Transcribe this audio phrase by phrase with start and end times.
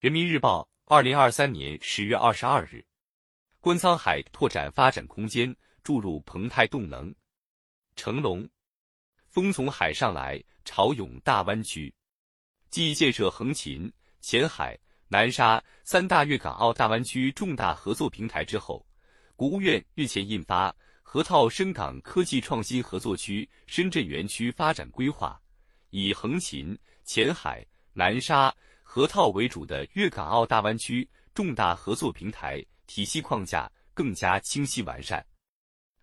[0.00, 2.82] 人民日报，二零二三年十月二十二日，
[3.60, 7.14] 观沧海拓展发展空间，注入澎湃动能。
[7.96, 8.48] 成龙，
[9.28, 11.94] 风从海上来，潮涌大湾区。
[12.70, 13.92] 继建设横琴、
[14.22, 14.74] 前海、
[15.06, 18.82] 南沙三大粤港澳大湾区重大合作平台之后，
[19.36, 20.72] 国务院日前印发
[21.02, 25.38] 《河套深港科技创新合作区深圳园区发展规划》，
[25.90, 26.74] 以横琴、
[27.04, 27.62] 前海、
[27.92, 28.50] 南沙。
[28.92, 35.24] 核套为主的粤港澳大湾区重大合作平台体系框架更加清晰完善，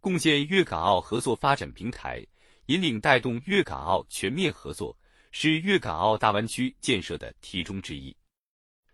[0.00, 2.26] 共建粤港澳合作发展平台，
[2.68, 4.98] 引领带动粤港澳全面合作，
[5.30, 8.16] 是粤港澳大湾区建设的题中之一。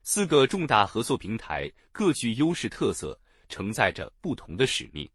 [0.02, 3.16] 四个重大合作平台各具优势特色，
[3.48, 5.08] 承载着不同的使命。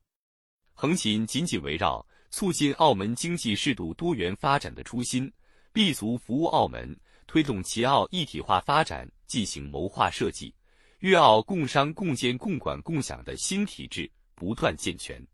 [0.72, 5.30] 横琴紧紧围绕促进澳门经济适度多元发展的初心，
[5.74, 6.98] 立足服务澳门。
[7.32, 10.54] 推动齐澳一体化发展进行谋划设计，
[11.00, 15.26] 粤澳共商共建共管共享的新体制不断健全。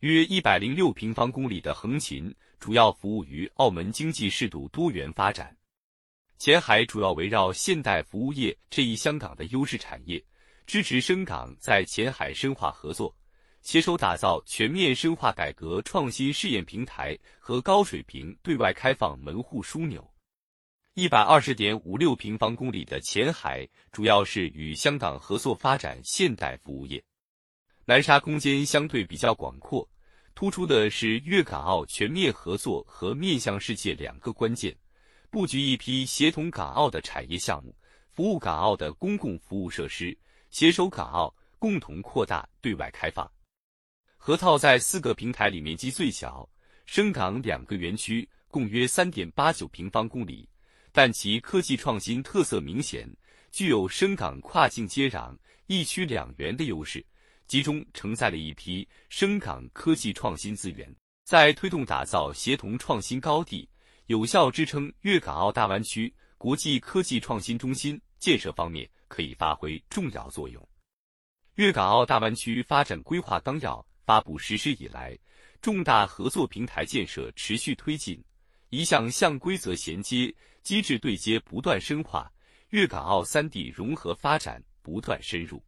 [0.00, 5.56] 约一百零六平方公里的横琴主要服务于澳门经济适度多元发展。
[6.36, 10.22] 前海主要围绕现代服务业这一香港的优势产业，
[10.66, 13.16] 支持深港在前海深化合作，
[13.62, 20.06] 携手打造全面深化改革创新试验平台和高水平对外开放门户枢纽。
[20.96, 27.02] 一百二十点五六平方公里的前海，主要是与香港合作发展现代服务业。
[27.84, 29.88] 南沙空间相对比较广阔，
[30.36, 34.72] 突出的是粤港澳全面合作和面向世界两个关键，
[35.30, 37.74] 布局一批协同港澳的产业项目，
[38.12, 40.16] 服务港澳的公共服务设施，
[40.50, 43.28] 携手港澳共同扩大对外开放。
[44.16, 46.48] 河套在四个平台里面积最小，
[46.86, 50.48] 深港两个园区共约三点八九平方公里。
[50.96, 53.04] 但其科技创新特色明显，
[53.50, 55.36] 具有深港跨境接壤、
[55.66, 57.04] 一区两园的优势，
[57.48, 63.68] 集中承载了一批深港科技创新资源，在推动打造协同创新高地、
[64.06, 70.64] 有效支撑粤港澳大湾区国际科技创新中心建设方面可以发挥重要作用。
[71.56, 75.18] 粤港澳大湾区发展规划纲要发布实施以来，
[75.60, 78.22] 重大合作平台建设持续推进。
[78.70, 82.28] 一项项规则衔接、机制对接不断深化，
[82.70, 85.62] 粤港澳三地融合发展不断深入。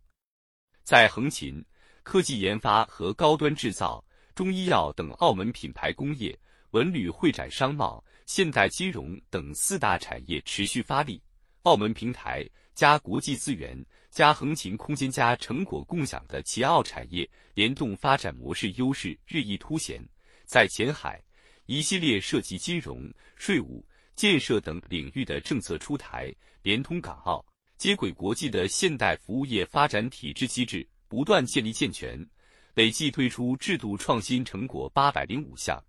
[0.82, 1.62] 在横琴，
[2.02, 4.02] 科技研发和高端制造、
[4.34, 6.36] 中医药等澳门品牌工业、
[6.70, 11.22] 文旅会展商贸、现代金融等四大产业持续发力，
[11.64, 13.78] 澳门平台加国际资源
[14.10, 20.02] 加横琴空间加成果共享的齐澳产业联动发展模式优势日益凸显。
[20.46, 21.22] 在前海。
[21.68, 23.84] 一系列涉及金融、税务、
[24.16, 27.44] 建设等领域的政策出台，联通港澳、
[27.76, 32.26] 接轨国际的现代服务业发展体制机制不断建立健全，
[32.74, 35.80] 累计推出制度创新成果八百零五项，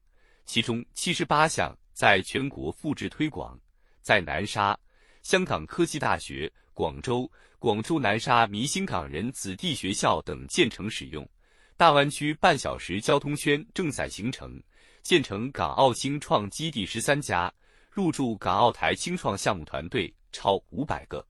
[0.46, 3.58] 其中七十八项在全国复制推广。
[4.02, 4.78] 在南沙，
[5.24, 11.28] 香港科技大学、广州、广州南沙弥新港人子弟学校等建成使用，
[11.78, 14.62] 大湾区半小时交通圈正在形成。
[15.02, 17.54] 建成港澳新创基地十三家，
[17.98, 21.28] 入驻港澳台青创项目团队超五百个。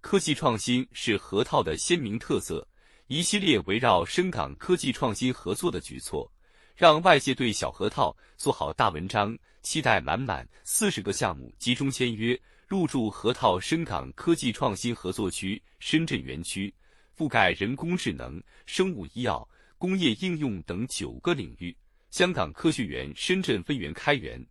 [0.00, 2.66] 科技创新是河套的鲜明特色，
[3.08, 6.32] 一系列围绕深港科技创新合作的举措，
[6.74, 10.48] 让外界对小河套做好大文章期待满满。
[10.64, 16.74] 四十个项目集中签约入驻河套深港科技创新合作区深圳园区，
[17.14, 21.76] 覆盖人工智能、生物医药、工业应用等九个领域。
[22.08, 24.42] 香港科学园深圳分园开园，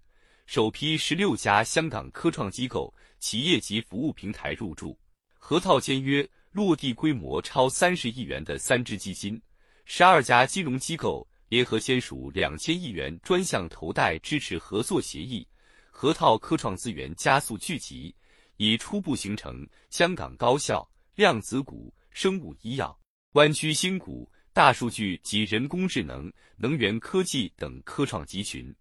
[0.45, 4.97] 首批十六家香港科创机构、企业级服务平台入驻，
[5.37, 9.41] 合套签约落地规模超三十亿元的三只基金，
[9.85, 15.47] 十二家金融机构联合签署两千亿元专项投贷支持合作协议，
[15.89, 18.13] 合套科创资源加速聚集，
[18.57, 22.97] 已初步形成香港高校、量子股、生物医药、
[23.33, 24.29] 湾区新股。
[24.53, 28.75] 大数据及人工智能、能源科技等科创集群，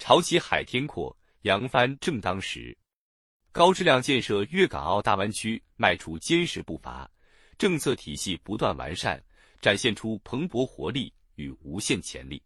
[0.00, 2.74] 潮起海天阔，扬帆正当时。
[3.52, 7.08] 高质量建设粤港澳大湾区迈出坚实步伐，
[7.58, 9.22] 政策体系不断完善，
[9.60, 12.42] 展现出蓬勃活力与无限潜力。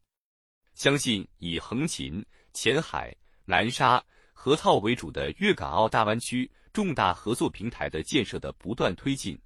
[0.75, 2.23] 相信以横琴、
[2.53, 3.15] 前海、
[3.45, 9.41] 南沙、河套为主的粤港澳大湾区重大合作平台的建设的不断推进。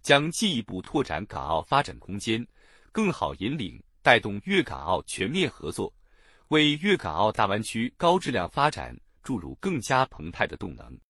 [0.00, 2.44] 将进一步拓展港澳发展空间，
[2.90, 5.92] 更好引领带动粤港澳全面合作，
[6.50, 8.92] 为粤港澳大湾区高质量发展
[9.22, 11.00] 注入更加澎湃的动能。